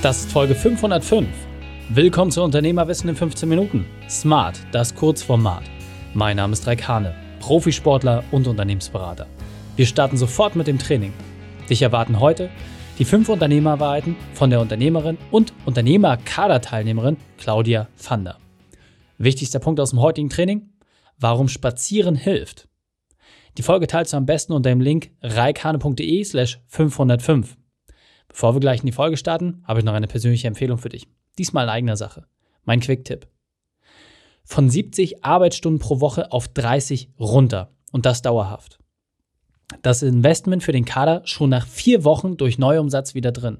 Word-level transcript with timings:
Das 0.00 0.20
ist 0.20 0.30
Folge 0.30 0.54
505. 0.54 1.26
Willkommen 1.88 2.30
zu 2.30 2.44
Unternehmerwissen 2.44 3.10
in 3.10 3.16
15 3.16 3.48
Minuten. 3.48 3.84
Smart, 4.08 4.56
das 4.70 4.94
Kurzformat. 4.94 5.64
Mein 6.14 6.36
Name 6.36 6.52
ist 6.52 6.68
Raik 6.68 6.86
Hane, 6.86 7.16
Profisportler 7.40 8.22
und 8.30 8.46
Unternehmensberater. 8.46 9.26
Wir 9.74 9.86
starten 9.86 10.16
sofort 10.16 10.54
mit 10.54 10.68
dem 10.68 10.78
Training. 10.78 11.12
Dich 11.68 11.82
erwarten 11.82 12.20
heute 12.20 12.48
die 13.00 13.04
fünf 13.04 13.28
Unternehmerwahrheiten 13.28 14.14
von 14.34 14.50
der 14.50 14.60
Unternehmerin 14.60 15.18
und 15.32 15.52
Unternehmerkaderteilnehmerin 15.66 17.16
Claudia 17.36 17.88
Vander. 17.96 18.38
Wichtigster 19.18 19.58
Punkt 19.58 19.80
aus 19.80 19.90
dem 19.90 20.00
heutigen 20.00 20.30
Training: 20.30 20.70
Warum 21.18 21.48
Spazieren 21.48 22.14
hilft. 22.14 22.68
Die 23.56 23.62
Folge 23.62 23.88
teilst 23.88 24.12
du 24.12 24.16
am 24.16 24.26
besten 24.26 24.52
unter 24.52 24.70
dem 24.70 24.80
Link 24.80 25.10
reikane.de 25.22 26.22
slash 26.22 26.60
505. 26.68 27.57
Bevor 28.28 28.54
wir 28.54 28.60
gleich 28.60 28.80
in 28.80 28.86
die 28.86 28.92
Folge 28.92 29.16
starten, 29.16 29.62
habe 29.64 29.80
ich 29.80 29.84
noch 29.84 29.94
eine 29.94 30.06
persönliche 30.06 30.46
Empfehlung 30.46 30.78
für 30.78 30.88
dich. 30.88 31.08
Diesmal 31.38 31.64
in 31.64 31.70
eigener 31.70 31.96
Sache. 31.96 32.26
Mein 32.64 32.80
Quick-Tipp. 32.80 33.26
Von 34.44 34.70
70 34.70 35.24
Arbeitsstunden 35.24 35.80
pro 35.80 36.00
Woche 36.00 36.32
auf 36.32 36.48
30 36.48 37.10
runter. 37.18 37.74
Und 37.92 38.06
das 38.06 38.22
dauerhaft. 38.22 38.78
Das 39.82 40.02
Investment 40.02 40.62
für 40.62 40.72
den 40.72 40.84
Kader 40.84 41.22
schon 41.24 41.50
nach 41.50 41.66
vier 41.66 42.04
Wochen 42.04 42.36
durch 42.36 42.58
Neuumsatz 42.58 43.14
wieder 43.14 43.32
drin. 43.32 43.58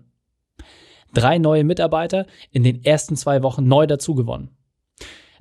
Drei 1.15 1.39
neue 1.39 1.65
Mitarbeiter 1.65 2.27
in 2.51 2.63
den 2.63 2.85
ersten 2.85 3.17
zwei 3.17 3.43
Wochen 3.43 3.67
neu 3.67 3.87
dazugewonnen. 3.87 4.51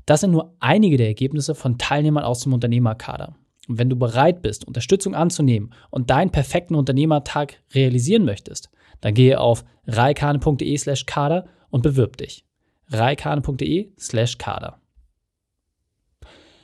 Das 0.06 0.22
sind 0.22 0.32
nur 0.32 0.56
einige 0.60 0.98
der 0.98 1.08
Ergebnisse 1.08 1.54
von 1.56 1.78
Teilnehmern 1.78 2.24
aus 2.24 2.42
dem 2.42 2.54
Unternehmerkader. 2.54 3.36
Und 3.68 3.78
wenn 3.78 3.90
du 3.90 3.98
bereit 3.98 4.42
bist, 4.42 4.66
Unterstützung 4.66 5.14
anzunehmen 5.14 5.74
und 5.90 6.10
deinen 6.10 6.32
perfekten 6.32 6.76
Unternehmertag 6.76 7.62
realisieren 7.74 8.24
möchtest, 8.24 8.70
dann 9.02 9.14
gehe 9.14 9.40
auf 9.40 9.64
reikane.de 9.88 10.78
slash 10.78 11.06
kader 11.06 11.46
und 11.70 11.82
bewirb 11.82 12.18
dich. 12.18 12.46
reikane.de 12.90 13.92
slash 13.98 14.38
kader. 14.38 14.80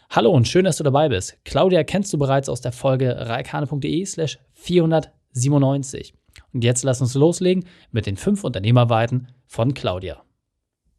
Hallo 0.10 0.32
und 0.32 0.48
schön, 0.48 0.66
dass 0.66 0.78
du 0.78 0.84
dabei 0.84 1.10
bist. 1.10 1.38
Claudia 1.44 1.84
kennst 1.84 2.14
du 2.14 2.20
bereits 2.20 2.48
aus 2.48 2.62
der 2.62 2.72
Folge 2.72 3.16
reikane.de 3.28 4.06
slash 4.06 4.38
497. 4.54 6.14
Und 6.54 6.64
jetzt 6.64 6.84
lass 6.84 7.02
uns 7.02 7.16
loslegen 7.16 7.66
mit 7.92 8.06
den 8.06 8.18
fünf 8.18 8.44
Unternehmerweiten 8.44 9.28
von 9.48 9.74
Claudia. 9.74 10.24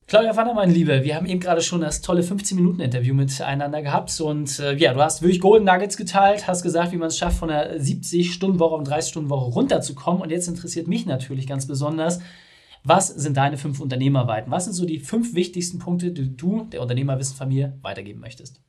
Claudia 0.06 0.36
Wanner, 0.36 0.52
meine 0.52 0.72
Liebe, 0.72 1.02
wir 1.02 1.16
haben 1.16 1.24
eben 1.24 1.40
gerade 1.40 1.62
schon 1.62 1.80
das 1.80 2.02
tolle 2.02 2.20
15-Minuten-Interview 2.20 3.14
miteinander 3.14 3.80
gehabt 3.80 4.20
und 4.20 4.58
äh, 4.58 4.74
ja, 4.74 4.92
du 4.92 5.00
hast 5.00 5.22
wirklich 5.22 5.40
Golden 5.40 5.64
Nuggets 5.64 5.96
geteilt, 5.96 6.46
hast 6.46 6.62
gesagt, 6.62 6.92
wie 6.92 6.98
man 6.98 7.08
es 7.08 7.16
schafft, 7.16 7.38
von 7.38 7.48
einer 7.48 7.76
70-Stunden-Woche 7.76 8.74
auf 8.74 8.80
eine 8.80 8.90
30-Stunden-Woche 8.90 9.52
runterzukommen 9.52 10.20
und 10.20 10.30
jetzt 10.30 10.46
interessiert 10.46 10.88
mich 10.88 11.06
natürlich 11.06 11.46
ganz 11.46 11.66
besonders, 11.66 12.20
was 12.82 13.08
sind 13.08 13.38
deine 13.38 13.56
fünf 13.56 13.80
Unternehmerweiten? 13.80 14.50
Was 14.50 14.64
sind 14.64 14.74
so 14.74 14.84
die 14.84 15.00
fünf 15.00 15.34
wichtigsten 15.34 15.78
Punkte, 15.78 16.12
die 16.12 16.36
du 16.36 16.64
der 16.64 16.82
Unternehmerwissenfamilie 16.82 17.78
weitergeben 17.80 18.20
möchtest? 18.20 18.60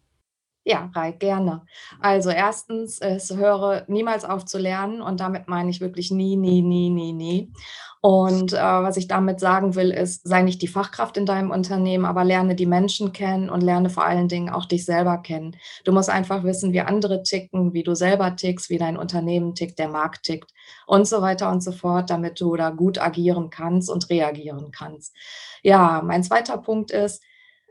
Ja, 0.67 0.89
Raik, 0.95 1.19
gerne. 1.19 1.61
Also 2.01 2.31
erstens 2.31 2.97
ist, 2.97 3.35
höre 3.35 3.83
niemals 3.87 4.25
auf 4.25 4.45
zu 4.45 4.57
lernen 4.57 4.99
und 4.99 5.19
damit 5.19 5.47
meine 5.47 5.69
ich 5.69 5.79
wirklich 5.79 6.09
nie, 6.09 6.35
nie, 6.37 6.63
nie, 6.63 6.89
nie, 6.89 7.13
nie. 7.13 7.53
Und 8.01 8.53
äh, 8.53 8.57
was 8.57 8.97
ich 8.97 9.07
damit 9.07 9.39
sagen 9.39 9.75
will, 9.75 9.91
ist, 9.91 10.27
sei 10.27 10.41
nicht 10.41 10.63
die 10.63 10.67
Fachkraft 10.67 11.17
in 11.17 11.27
deinem 11.27 11.51
Unternehmen, 11.51 12.05
aber 12.05 12.23
lerne 12.23 12.55
die 12.55 12.65
Menschen 12.65 13.13
kennen 13.13 13.51
und 13.51 13.61
lerne 13.61 13.91
vor 13.91 14.05
allen 14.05 14.27
Dingen 14.27 14.49
auch 14.49 14.65
dich 14.65 14.85
selber 14.85 15.19
kennen. 15.19 15.55
Du 15.83 15.91
musst 15.91 16.09
einfach 16.09 16.43
wissen, 16.43 16.73
wie 16.73 16.81
andere 16.81 17.21
ticken, 17.21 17.73
wie 17.73 17.83
du 17.83 17.93
selber 17.93 18.35
tickst, 18.35 18.71
wie 18.71 18.79
dein 18.79 18.97
Unternehmen 18.97 19.53
tickt, 19.53 19.77
der 19.77 19.89
Markt 19.89 20.23
tickt 20.23 20.51
und 20.87 21.07
so 21.07 21.21
weiter 21.21 21.51
und 21.51 21.61
so 21.61 21.71
fort, 21.73 22.09
damit 22.09 22.41
du 22.41 22.55
da 22.55 22.71
gut 22.71 22.97
agieren 22.99 23.51
kannst 23.51 23.87
und 23.91 24.09
reagieren 24.09 24.71
kannst. 24.71 25.15
Ja, 25.61 26.01
mein 26.03 26.23
zweiter 26.23 26.57
Punkt 26.57 26.89
ist, 26.89 27.21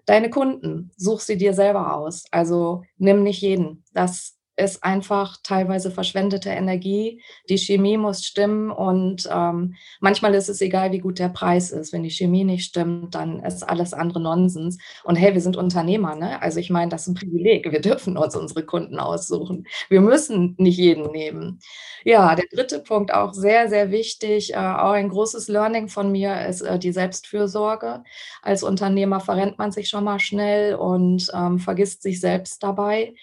Deine 0.06 0.28
Kunden, 0.30 0.90
such 0.96 1.20
sie 1.22 1.36
dir 1.38 1.54
selber 1.54 1.94
aus. 1.96 2.24
Also 2.30 2.82
nimm 2.98 3.22
nicht 3.22 3.40
jeden. 3.42 3.84
Das 3.92 4.36
ist 4.56 4.84
einfach 4.84 5.38
teilweise 5.42 5.90
verschwendete 5.90 6.50
Energie. 6.50 7.22
Die 7.48 7.58
Chemie 7.58 7.96
muss 7.96 8.24
stimmen 8.24 8.70
und 8.70 9.28
ähm, 9.32 9.74
manchmal 10.00 10.34
ist 10.34 10.48
es 10.48 10.60
egal, 10.60 10.92
wie 10.92 11.00
gut 11.00 11.18
der 11.18 11.28
Preis 11.28 11.70
ist. 11.70 11.92
Wenn 11.92 12.04
die 12.04 12.10
Chemie 12.10 12.44
nicht 12.44 12.64
stimmt, 12.64 13.14
dann 13.14 13.42
ist 13.42 13.62
alles 13.62 13.92
andere 13.92 14.20
Nonsens. 14.20 14.78
Und 15.02 15.16
hey, 15.16 15.34
wir 15.34 15.40
sind 15.40 15.56
Unternehmer, 15.56 16.14
ne? 16.14 16.40
Also 16.40 16.60
ich 16.60 16.70
meine, 16.70 16.90
das 16.90 17.02
ist 17.02 17.08
ein 17.08 17.14
Privileg. 17.14 17.70
Wir 17.70 17.80
dürfen 17.80 18.16
uns 18.16 18.36
unsere 18.36 18.64
Kunden 18.64 18.98
aussuchen. 18.98 19.66
Wir 19.88 20.00
müssen 20.00 20.54
nicht 20.58 20.78
jeden 20.78 21.10
nehmen. 21.10 21.60
Ja, 22.04 22.34
der 22.34 22.46
dritte 22.52 22.80
Punkt 22.80 23.12
auch 23.12 23.32
sehr, 23.32 23.68
sehr 23.68 23.90
wichtig, 23.90 24.52
äh, 24.52 24.56
auch 24.56 24.92
ein 24.92 25.08
großes 25.08 25.48
Learning 25.48 25.88
von 25.88 26.12
mir 26.12 26.46
ist 26.46 26.60
äh, 26.60 26.78
die 26.78 26.92
Selbstfürsorge. 26.92 28.04
Als 28.42 28.62
Unternehmer 28.62 29.20
verrennt 29.20 29.58
man 29.58 29.72
sich 29.72 29.88
schon 29.88 30.04
mal 30.04 30.20
schnell 30.20 30.74
und 30.74 31.30
ähm, 31.34 31.58
vergisst 31.58 32.02
sich 32.02 32.20
selbst 32.20 32.62
dabei 32.62 33.14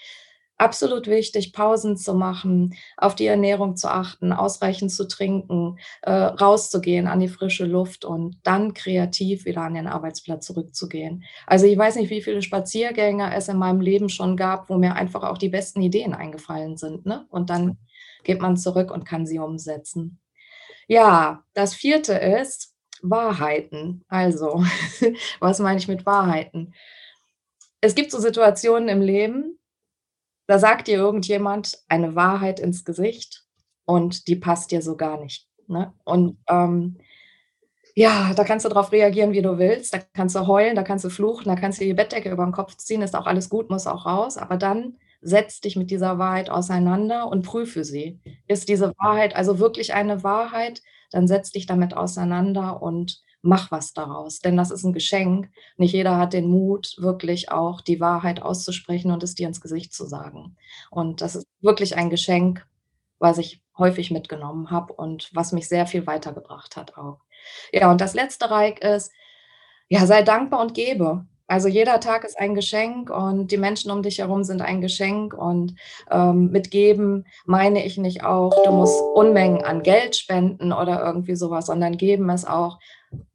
absolut 0.62 1.08
wichtig, 1.08 1.54
Pausen 1.54 1.98
zu 1.98 2.14
machen, 2.14 2.76
auf 2.96 3.16
die 3.16 3.26
Ernährung 3.26 3.76
zu 3.76 3.90
achten, 3.90 4.32
ausreichend 4.32 4.92
zu 4.92 5.08
trinken, 5.08 5.80
äh, 6.04 6.12
rauszugehen 6.12 7.08
an 7.08 7.20
die 7.20 7.28
frische 7.28 7.66
Luft 7.66 8.06
und 8.06 8.38
dann 8.44 8.76
kreativ 8.76 9.46
wieder 9.46 9.62
an 9.62 9.74
den 9.74 9.88
Arbeitsplatz 9.88 10.46
zurückzugehen. 10.46 11.24
Also 11.48 11.66
ich 11.66 11.78
weiß 11.78 11.96
nicht, 11.96 12.12
wie 12.12 12.22
viele 12.22 12.44
Spaziergänge 12.44 13.34
es 13.34 13.48
in 13.48 13.58
meinem 13.58 13.82
Leben 13.82 14.08
schon 14.08 14.38
gab, 14.38 14.70
wo 14.70 14.78
mir 14.78 14.96
einfach 14.96 15.24
auch 15.24 15.40
die 15.40 15.50
besten 15.50 15.82
Ideen 15.82 16.14
eingefallen 16.14 16.78
sind. 16.78 17.08
Ne? 17.08 17.26
Und 17.30 17.50
dann 17.50 17.78
geht 18.24 18.40
man 18.40 18.56
zurück 18.56 18.92
und 18.92 19.04
kann 19.04 19.26
sie 19.26 19.40
umsetzen. 19.40 20.20
Ja, 20.88 21.44
das 21.54 21.74
vierte 21.74 22.14
ist 22.14 22.76
Wahrheiten. 23.02 24.06
Also, 24.08 24.64
was 25.40 25.58
meine 25.58 25.80
ich 25.80 25.88
mit 25.88 26.06
Wahrheiten? 26.06 26.76
Es 27.80 27.96
gibt 27.96 28.12
so 28.12 28.20
Situationen 28.20 28.90
im 28.90 29.02
Leben, 29.02 29.58
da 30.48 30.60
sagt 30.60 30.88
dir 30.88 30.98
irgendjemand 30.98 31.80
eine 31.88 32.16
Wahrheit 32.16 32.60
ins 32.60 32.86
Gesicht 32.86 33.46
und 33.86 34.28
die 34.28 34.36
passt 34.36 34.72
dir 34.72 34.82
so 34.82 34.98
gar 34.98 35.20
nicht. 35.20 35.48
Ne? 35.68 35.94
Und 36.04 36.38
ähm, 36.50 36.98
ja, 37.96 38.34
da 38.34 38.44
kannst 38.44 38.66
du 38.66 38.70
darauf 38.70 38.92
reagieren, 38.92 39.34
wie 39.34 39.42
du 39.42 39.58
willst. 39.58 39.94
Da 39.94 40.00
kannst 40.14 40.36
du 40.36 40.48
heulen, 40.48 40.76
da 40.76 40.84
kannst 40.84 41.06
du 41.06 41.10
fluchen, 41.10 41.46
da 41.46 41.56
kannst 41.56 41.80
du 41.80 41.86
die 41.86 41.94
Bettdecke 41.94 42.32
über 42.32 42.46
den 42.46 42.54
Kopf 42.54 42.76
ziehen, 42.78 43.02
ist 43.02 43.16
auch 43.16 43.26
alles 43.26 43.50
gut, 43.50 43.70
muss 43.70 43.88
auch 43.88 44.06
raus. 44.06 44.38
Aber 44.38 44.58
dann 44.58 44.98
setz 45.22 45.62
dich 45.62 45.76
mit 45.76 45.92
dieser 45.92 46.18
Wahrheit 46.18 46.50
auseinander 46.50 47.28
und 47.28 47.44
prüfe 47.44 47.84
sie. 47.84 48.20
Ist 48.48 48.70
diese 48.70 48.94
Wahrheit 48.98 49.36
also 49.36 49.60
wirklich 49.60 49.94
eine 49.94 50.24
Wahrheit? 50.24 50.82
Dann 51.12 51.28
setz 51.28 51.52
dich 51.52 51.66
damit 51.66 51.96
auseinander 51.96 52.82
und 52.82 53.22
mach 53.42 53.72
was 53.72 53.94
daraus, 53.94 54.40
denn 54.40 54.58
das 54.58 54.72
ist 54.72 54.84
ein 54.84 54.94
Geschenk. 54.94 55.50
Nicht 55.78 55.94
jeder 55.94 56.18
hat 56.18 56.34
den 56.34 56.48
Mut, 56.48 56.96
wirklich 57.00 57.52
auch 57.52 57.82
die 57.82 58.00
Wahrheit 58.00 58.42
auszusprechen 58.42 59.12
und 59.12 59.24
es 59.24 59.36
dir 59.36 59.48
ins 59.48 59.62
Gesicht 59.62 59.94
zu 59.94 60.06
sagen. 60.06 60.58
Und 60.90 61.22
das 61.22 61.36
ist 61.36 61.48
wirklich 61.60 61.98
ein 61.98 62.10
Geschenk, 62.10 62.66
was 63.20 63.38
ich 63.38 63.62
häufig 63.78 64.12
mitgenommen 64.12 64.70
habe 64.72 64.94
und 64.94 65.30
was 65.34 65.52
mich 65.52 65.68
sehr 65.68 65.88
viel 65.88 66.06
weitergebracht 66.08 66.76
hat 66.76 66.98
auch. 66.98 67.20
Ja, 67.72 67.92
und 67.92 68.02
das 68.02 68.14
letzte 68.14 68.52
Reich 68.52 68.80
ist, 68.80 69.12
ja, 69.90 70.06
sei 70.06 70.22
dankbar 70.24 70.62
und 70.62 70.74
gebe. 70.74 71.26
Also 71.52 71.68
jeder 71.68 72.00
Tag 72.00 72.24
ist 72.24 72.40
ein 72.40 72.56
Geschenk 72.56 73.10
und 73.10 73.52
die 73.52 73.58
Menschen 73.58 73.92
um 73.92 74.02
dich 74.02 74.20
herum 74.20 74.46
sind 74.46 74.62
ein 74.62 74.80
Geschenk. 74.80 75.34
Und 75.34 75.76
ähm, 76.10 76.50
mit 76.50 76.72
geben 76.72 77.26
meine 77.46 77.86
ich 77.86 77.98
nicht 77.98 78.24
auch, 78.24 78.64
du 78.64 78.72
musst 78.72 78.98
Unmengen 79.16 79.62
an 79.62 79.84
Geld 79.84 80.16
spenden 80.16 80.72
oder 80.72 81.04
irgendwie 81.04 81.36
sowas, 81.36 81.66
sondern 81.66 81.98
geben 81.98 82.30
es 82.30 82.46
auch, 82.46 82.80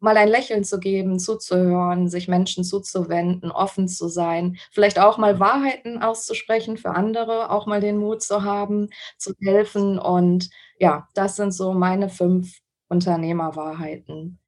mal 0.01 0.17
ein 0.17 0.29
Lächeln 0.29 0.65
zu 0.65 0.81
geben, 0.81 1.19
zuzuhören, 1.19 2.09
sich 2.09 2.27
Menschen 2.27 2.65
zuzuwenden, 2.65 3.51
offen 3.51 3.87
zu 3.87 4.09
sein, 4.09 4.57
vielleicht 4.73 4.99
auch 4.99 5.19
mal 5.19 5.39
Wahrheiten 5.39 6.03
auszusprechen 6.03 6.79
für 6.79 6.93
andere, 6.93 7.51
auch 7.51 7.67
mal 7.67 7.83
den 7.83 7.99
Mut 7.99 8.23
zu 8.23 8.45
haben, 8.45 8.89
zu 9.19 9.35
helfen. 9.43 9.99
Und 9.99 10.49
ja, 10.79 11.07
das 11.13 11.37
sind 11.37 11.53
so 11.53 11.75
meine 11.75 12.09
fünf 12.09 12.61
Unternehmerwahrheiten. 12.89 14.39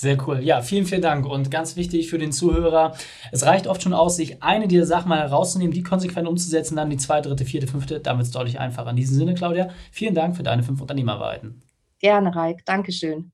Sehr 0.00 0.16
cool. 0.28 0.38
Ja, 0.44 0.62
vielen, 0.62 0.86
vielen 0.86 1.02
Dank. 1.02 1.26
Und 1.26 1.50
ganz 1.50 1.74
wichtig 1.74 2.08
für 2.08 2.18
den 2.18 2.30
Zuhörer, 2.30 2.94
es 3.32 3.44
reicht 3.44 3.66
oft 3.66 3.82
schon 3.82 3.92
aus, 3.92 4.14
sich 4.14 4.44
eine 4.44 4.68
dieser 4.68 4.86
Sachen 4.86 5.08
mal 5.08 5.18
herauszunehmen, 5.18 5.74
die 5.74 5.82
konsequent 5.82 6.28
umzusetzen, 6.28 6.76
dann 6.76 6.88
die 6.88 6.98
zweite, 6.98 7.28
dritte, 7.28 7.44
vierte, 7.44 7.66
fünfte, 7.66 7.98
dann 7.98 8.16
wird 8.16 8.28
es 8.28 8.32
deutlich 8.32 8.60
einfacher. 8.60 8.90
In 8.90 8.94
diesem 8.96 9.16
Sinne, 9.16 9.34
Claudia, 9.34 9.70
vielen 9.90 10.14
Dank 10.14 10.36
für 10.36 10.44
deine 10.44 10.62
fünf 10.62 10.80
Unternehmerwahrheiten. 10.80 11.64
Gerne, 11.98 12.32
Reik. 12.32 12.64
Dankeschön. 12.64 13.32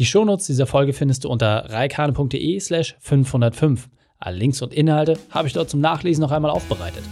Die 0.00 0.04
Shownotes 0.04 0.46
dieser 0.46 0.66
Folge 0.66 0.92
findest 0.92 1.22
du 1.22 1.28
unter 1.28 1.70
reikane.de 1.70 2.58
slash 2.58 2.96
505. 2.98 3.88
Alle 4.18 4.36
Links 4.38 4.60
und 4.60 4.74
Inhalte 4.74 5.20
habe 5.30 5.46
ich 5.46 5.54
dort 5.54 5.70
zum 5.70 5.78
Nachlesen 5.78 6.22
noch 6.22 6.32
einmal 6.32 6.50
aufbereitet. 6.50 7.04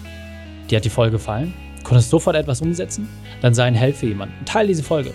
Dir 0.68 0.78
hat 0.78 0.84
die 0.84 0.90
Folge 0.90 1.12
gefallen? 1.12 1.54
Konntest 1.84 2.10
sofort 2.10 2.34
etwas 2.34 2.60
umsetzen? 2.60 3.08
Dann 3.40 3.54
sei 3.54 3.66
ein 3.66 3.74
Held 3.76 3.94
für 3.94 4.06
jemanden 4.06 4.34
und 4.40 4.48
teile 4.48 4.66
diese 4.66 4.82
Folge. 4.82 5.14